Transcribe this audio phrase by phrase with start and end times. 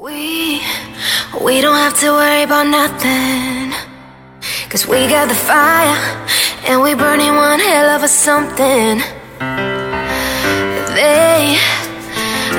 [0.00, 0.62] We,
[1.44, 3.70] we don't have to worry about nothing.
[4.70, 5.94] Cause we got the fire,
[6.64, 9.02] and we burning one hell of a something.
[10.96, 11.58] They,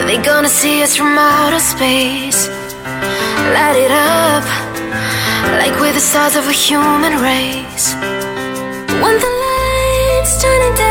[0.05, 2.47] they gonna see us from outer space.
[3.57, 4.45] Light it up,
[5.57, 7.95] like we're the stars of a human race.
[9.01, 10.90] When the lights turning down.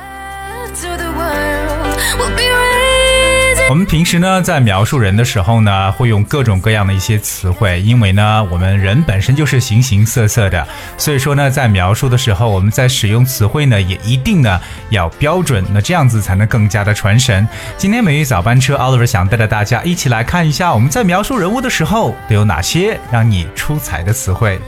[3.71, 17.47] 我们平时呢，在描述人的时候呢，会用各种各样的一些词汇，因为呢，我们人本身就是形形色色的，所以说呢，在描述的时候，我们在使用词汇呢，也一定呢要标准，那这样子才能更加的传神。
[17.77, 24.59] 今天美语早班车，Oliver 想带着大家一起来看一下，我们在描述人物的时候都有哪些让你出彩的词汇。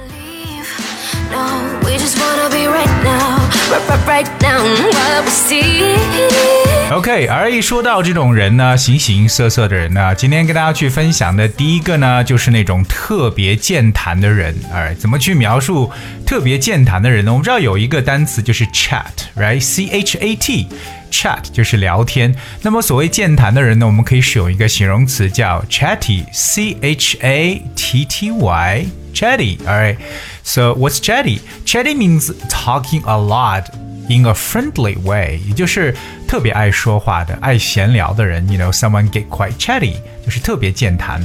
[3.73, 4.63] Right, right, right now.
[4.63, 6.72] What we see.
[6.91, 14.55] OK，而一说到这种人呢，形形色色的人呢，今天跟大家去分享的第一个呢，就是那种特别健谈的人。
[14.71, 15.91] 哎，怎么去描述
[16.25, 17.31] 特别健谈的人呢？
[17.31, 20.67] 我们知道有一个单词就是 chat，right？C H A T。
[21.11, 28.85] Chat 就是聊天，那么所谓健谈的人呢，我们可以使用一个形容词叫 chatty，C H A T T Y。
[29.13, 29.97] Chatty, alright.
[30.43, 31.39] So what's chatty?
[31.65, 33.65] Chatty means talking a lot
[34.09, 35.93] in a friendly way，也就是
[36.33, 38.49] 特别爱说话的、爱闲聊的人。
[38.49, 41.21] You know, someone get quite chatty，就是特别健谈。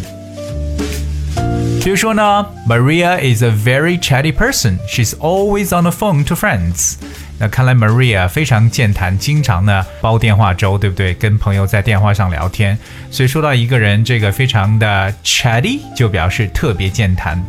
[1.82, 4.76] 比如说呢，Maria is a very chatty person.
[4.86, 6.96] She's always on the phone to friends.
[7.38, 11.14] 那看来 Maria 非常健谈，经常呢煲电话粥，对不对？
[11.14, 12.78] 跟朋友在电话上聊天。
[13.10, 17.42] 所以说到一个人这个非常的 chatty，就表示特别健谈。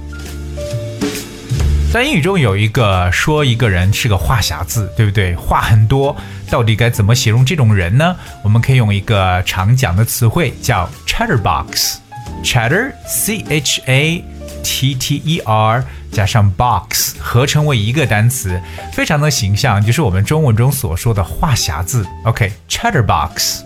[1.92, 5.36] 在英语中有一个说一个人是个话匣子，对不对？
[5.36, 6.16] 话很多，
[6.48, 8.16] 到底该怎么形容这种人呢？
[8.44, 11.96] 我们可以用一个常讲的词汇叫 chatterbox。
[12.44, 14.24] chatter c h a
[14.64, 18.62] t t e r 加上 box 合成为一个单词，
[18.94, 22.06] 非常的形象，就是我们中文中所说的话匣子。
[22.24, 23.62] OK，chatterbox、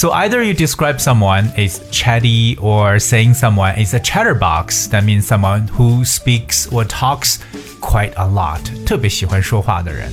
[0.00, 4.88] So either you describe someone as chatty or saying someone is a chatterbox.
[4.88, 7.38] That means someone who speaks or talks
[7.80, 8.60] quite a lot.
[8.84, 10.12] 特别喜欢说话的人。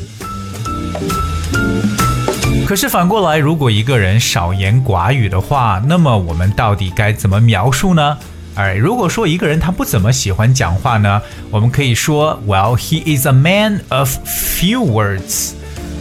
[2.66, 8.18] 可是反过来，如果一个人少言寡语的话，那么我们到底该怎么描述呢？
[8.56, 11.22] 哎，如果说一个人他不怎么喜欢讲话呢，
[11.52, 15.52] 我们可以说，Well, he is a man of few words.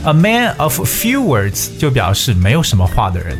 [0.05, 3.39] A man of few words 就表示没有什么话的人。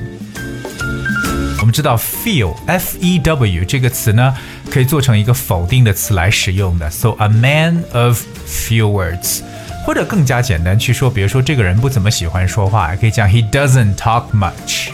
[1.68, 4.34] 我们知道 few f e w 这个词呢，
[4.72, 6.90] 可以做成一个否定的词来使用的。
[6.90, 9.42] So a man of few words，
[9.86, 14.92] 或者更加简单去说，比如说这个人不怎么喜欢说话，可以讲 he doesn't talk much。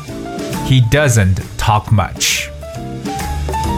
[0.67, 2.47] He doesn't talk much。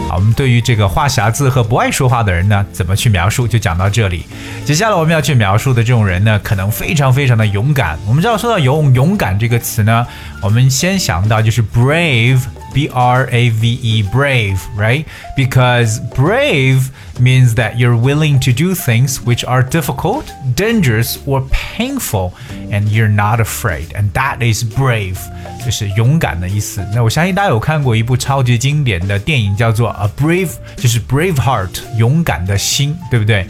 [0.08, 4.24] 好，我们对于这个话匣子和不爱说话的人呢，怎么去描述，就讲到这里。
[4.64, 7.98] 接下来我们要去描述的这种人呢，可能非常非常的勇敢。
[8.06, 10.06] 我们知道说到勇勇敢这个词呢，
[10.40, 12.40] 我们先想到就是 brave。
[12.75, 15.05] B R A V E, brave, right?
[15.35, 22.31] Because brave means that you're willing to do things which are difficult, dangerous, or painful,
[22.71, 23.93] and you're not afraid.
[23.93, 25.17] And that is brave.
[25.63, 26.83] 就是勇敢的意思。
[26.93, 33.45] 那我相信大家有看过一部超级经典的电影，叫做《A Brave》，就是 Brave Heart，勇敢的心，对不对？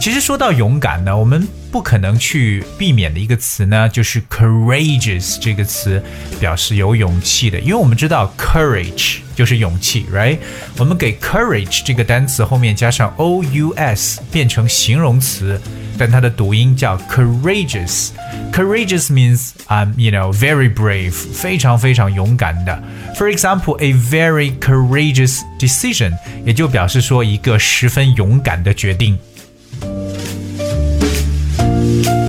[0.00, 6.02] 其实说到勇敢呢，我们不可能去避免的一个词呢，就是 courageous 这个词，
[6.40, 7.60] 表示有勇气的。
[7.60, 10.38] 因为我们知道 courage 就是勇气，right？
[10.78, 15.60] 我们给 courage 这个单词后面加上 o u s，变成形容词，
[15.98, 18.08] 但它的读音叫 courageous。
[18.54, 22.82] Courageous means um you know very brave，非常非常勇敢的。
[23.16, 26.14] For example, a very courageous decision，
[26.46, 29.18] 也就表示说一个十分勇敢的决定。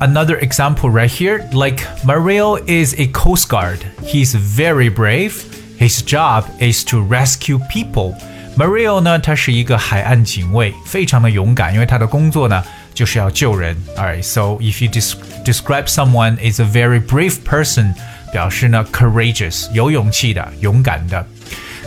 [0.00, 3.79] Another example right here, like Mario is a coast guard.
[4.05, 5.44] He's very brave.
[5.79, 8.14] His job is to rescue people.
[8.56, 12.62] Mario 呢，他是一个海岸警卫，非常的勇敢，因为他的工作呢
[12.94, 13.76] 就是要救人。
[13.97, 15.14] Alright, so if you des
[15.44, 17.94] describe someone as a very brave person，
[18.32, 21.26] 表示呢 courageous，有勇气的，勇敢的。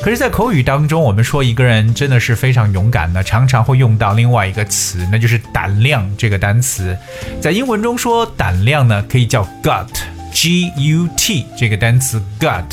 [0.04, 6.94] 可是，在口语当中，我们说一个人真的是非常勇敢的，常常会用到另外一个词，那就是胆量这个单词。
[7.40, 12.66] 在英文中说胆量呢，可以叫 gut，g u t 这个单词 gut，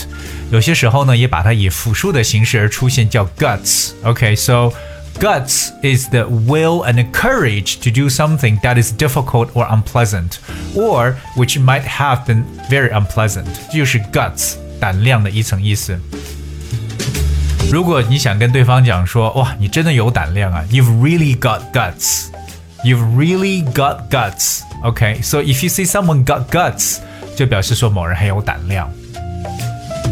[0.52, 3.92] 有些时候呢也把它以复数的形式而出现，叫 guts。
[4.04, 4.74] OK，so、
[5.18, 10.40] Guts is the will and courage to do something that is difficult or unpleasant,
[10.76, 13.46] or which might have been very unpleasant.
[13.72, 15.98] 这就是 guts 胆量的一层意思。
[17.72, 22.26] 如果你想跟对方讲说，哇，你真的有胆量啊，You've really got guts.
[22.84, 24.64] You've really got guts.
[24.84, 25.22] OK.
[25.24, 26.98] So if you see someone got guts，
[27.34, 28.92] 就表示说某人很有胆量。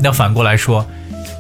[0.02, 0.88] 那反过来说，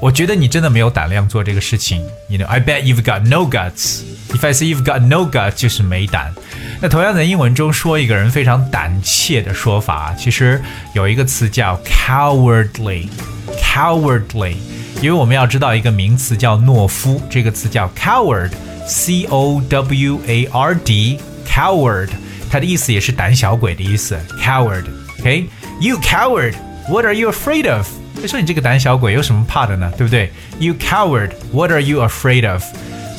[0.01, 2.03] 我觉得你真的没有胆量做这个事情。
[2.27, 4.01] You know, I bet you've got no guts.
[4.31, 6.33] If I say you've got no guts，就是没胆。
[6.81, 10.61] 那同样在英文中说一个人非常胆怯的说法，其实
[10.93, 14.55] 有一个词叫 cowardly，cowardly。
[15.01, 22.09] 因为我们要知道一个名词叫懦夫，这个词叫 coward，c o w a r d，coward，
[22.51, 24.83] 它的意思也是胆小鬼的意思，coward。
[25.19, 27.87] OK，you coward，what are you afraid of？
[28.21, 29.89] 就说你这个胆小鬼有什么怕的呢？
[29.97, 30.29] 对不对
[30.59, 32.61] ？You coward, what are you afraid of？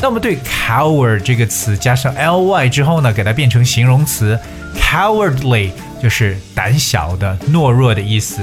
[0.03, 4.38] 那我们对 coward 这个词加上 ly 之后呢，给它变成形容词
[4.79, 5.71] ，cowardly
[6.03, 8.43] 就是胆小的、懦弱的意思。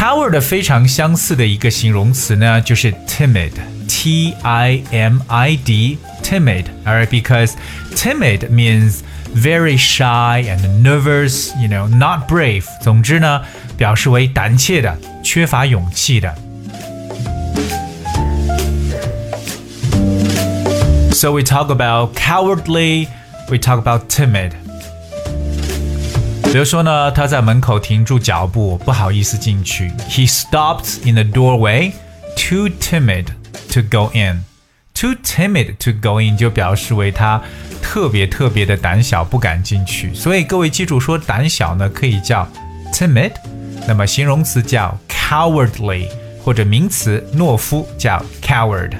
[0.00, 7.52] coward 非常相似的一个形容词呢，就是 timid，t i m i d，timid，alright because
[7.94, 9.00] timid means
[9.34, 12.64] very shy and nervous, you know, not brave.
[12.82, 13.42] 总之呢，
[13.76, 16.34] 表示为胆怯的、缺乏勇气的。
[21.12, 23.08] So we talk about cowardly,
[23.50, 24.52] we talk about timid.
[26.51, 29.89] 比如说呢，他在门口停住脚步，不好意思进去。
[30.09, 31.93] He stopped in the doorway,
[32.35, 33.27] too timid
[33.71, 34.43] to go in.
[34.93, 37.41] Too timid to go in 就表示为他
[37.81, 40.13] 特别特别的胆小，不敢进去。
[40.13, 42.45] 所以各位记住，说胆小呢可以叫
[42.93, 43.31] timid，
[43.87, 46.07] 那么形容词叫 cowardly，
[46.43, 48.91] 或者名词懦夫叫 coward。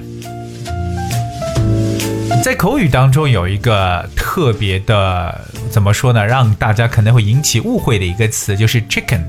[2.42, 6.26] 在口语当中有一个特别的，怎么说呢？
[6.26, 9.22] 让大家可能会引起误会的一个词就是 chicken。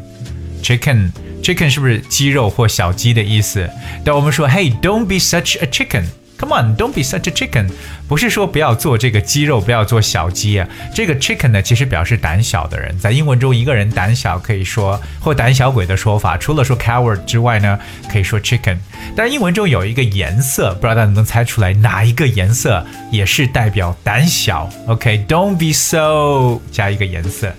[0.62, 3.68] chicken，chicken 是不是鸡肉或小鸡的意思？
[4.02, 6.04] 但我们说，Hey，don't be such a chicken。
[6.42, 7.70] Come on, don't be such a chicken。
[8.08, 10.68] 不是说不要做这个鸡肉，不要做小鸡啊。
[10.92, 12.98] 这个 chicken 呢，其实表示胆小的人。
[12.98, 17.78] 在英文中，一个人胆小可以说或胆小鬼的说法，除了说 coward 之外呢，
[18.10, 18.76] 可以说 chicken。
[19.14, 24.68] 但英文中有一个颜色，不知道大家能猜出来哪一个颜色也是代表胆小。
[24.88, 27.54] OK，don't be so 加一个颜色，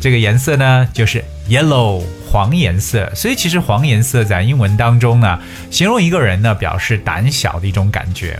[0.00, 2.04] 这个颜色呢就是 yellow。
[2.30, 5.38] 黄颜色，所以其实黄颜色在英文当中呢，
[5.70, 8.38] 形容一个人呢，表示胆小的一种感觉。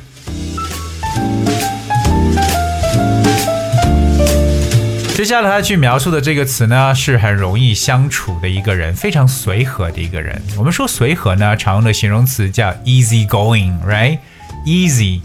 [5.17, 10.41] 接下来他去描述的这个词呢，是很容易相处的一个人，非常随和的一个人。
[10.57, 15.21] 我们说随和呢，常用的形容词叫 easy going，right？easy。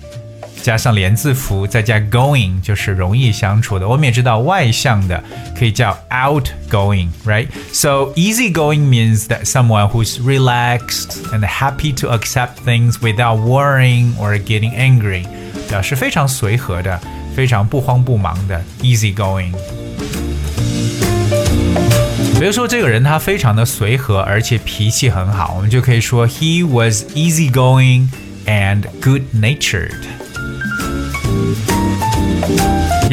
[0.62, 3.88] 加上连字符，再加 going 就是容易相处的。
[3.88, 5.22] 我们也知道外向的
[5.58, 14.38] 可以叫 outgoing，right？So easygoing means that someone who's relaxed and happy to accept things without worrying or
[14.38, 15.24] getting angry，
[15.68, 17.00] 表示非常随和的，
[17.34, 19.52] 非常不慌不忙的 easygoing。
[22.38, 28.08] 比如说这个人他非常的随和，而且脾气很好，我们就可以说 he was easygoing
[28.46, 29.94] and good-natured。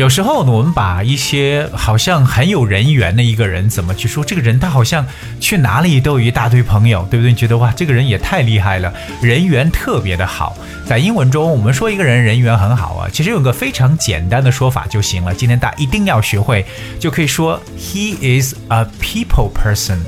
[0.01, 4.25] 有时候呢，我们把一些好像很有人缘的一个人，怎么去说？
[4.25, 5.07] 这个人他好像
[5.39, 7.31] 去哪里都有一大堆朋友，对不对？
[7.31, 10.57] 你觉得哇，这个人也太厉害了，人缘特别的好。
[10.87, 15.35] 在英文中，我们说一个人人缘很好啊，其实有个非常简单的说法就行了。
[15.35, 16.65] 今天大家一定要学会，
[16.99, 19.99] 就可以说 He is a people person.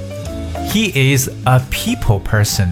[0.70, 2.68] He is a people person.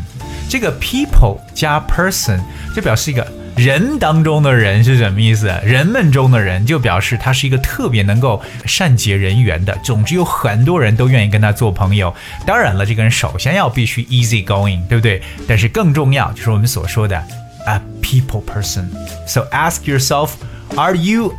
[0.49, 2.40] 这个 people 加 person
[2.75, 3.30] 就表示一个。
[3.61, 5.52] 人当中的人是什么意思？
[5.62, 9.76] 人们中的人就表示他是一个特别能够善结人缘的。
[9.85, 12.14] 总之有很多人都愿意跟他做朋友。
[12.47, 15.21] 当然了，这个人首先要必须 easy going，对不对？
[15.47, 17.23] 但是更重要就是我们所说的
[17.67, 18.87] a people person。
[19.26, 20.31] So ask yourself,
[20.76, 21.35] are you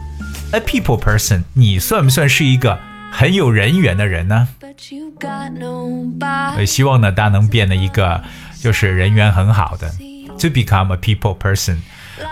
[0.52, 1.42] a people person？
[1.54, 2.78] 你算不算是一个
[3.12, 4.48] 很有人缘的人呢？
[6.56, 8.22] 我希望呢，大家能变得一个
[8.62, 9.90] 就是人缘很好的
[10.38, 11.78] ，to become a people person。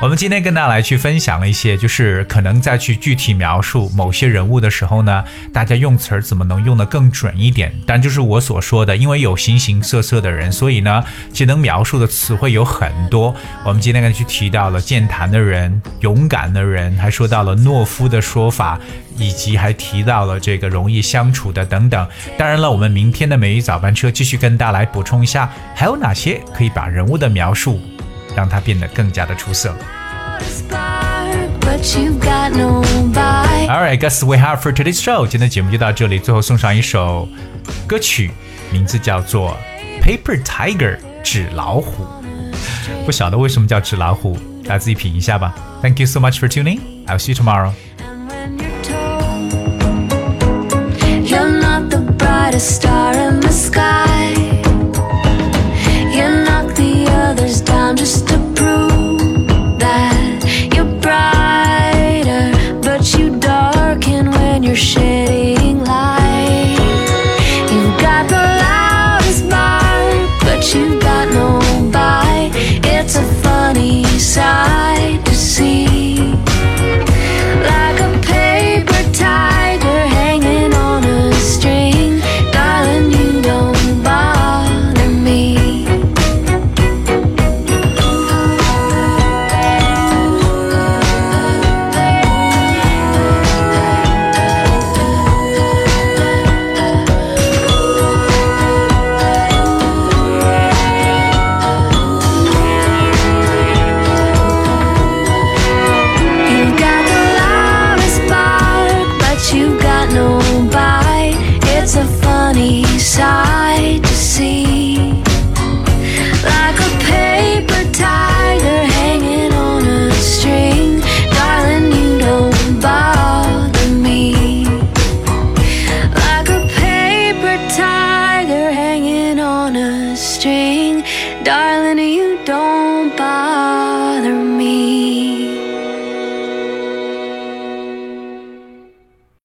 [0.01, 7.73] 我们今天跟大家来去分享了一些，就是可能在去具体描述某些人物的时候呢，大家用词儿怎么能用得更准一点？
[7.85, 11.03] 但就是我所说的，因为有形形色色的人，所以呢，
[11.33, 13.35] 其能描述的词汇有很多。
[13.65, 18.79] 我们今天跟去提到了健谈的人、勇敢的人，还说到了懦夫的说法，
[19.17, 22.07] 以及还提到了这个容易相处的等等。
[22.37, 27.81] 当然了，我们明天的每日早班车继续跟大家来补充一下，还有哪些可以把人物的描述。
[28.39, 29.75] 让它变得更加的出色。
[33.67, 35.27] All right, guess we have for today's show。
[35.27, 37.27] 今天的节目就到这里，最后送上一首
[37.85, 38.31] 歌曲，
[38.71, 39.57] 名字叫做
[40.01, 42.07] 《Paper Tiger》纸老虎。
[43.05, 45.53] 不晓得为什么叫纸老虎，大家自己品一下吧。
[45.81, 46.79] Thank you so much for tuning.
[47.07, 47.73] I'll see you tomorrow.